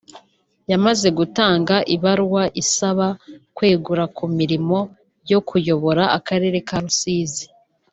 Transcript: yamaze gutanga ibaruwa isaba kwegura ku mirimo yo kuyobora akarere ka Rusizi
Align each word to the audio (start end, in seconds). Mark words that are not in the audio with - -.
yamaze 0.71 1.07
gutanga 1.17 1.75
ibaruwa 1.95 2.43
isaba 2.61 3.07
kwegura 3.55 4.03
ku 4.15 4.23
mirimo 4.37 4.77
yo 5.31 5.39
kuyobora 5.47 6.03
akarere 6.17 6.57
ka 6.69 6.77
Rusizi 6.83 7.45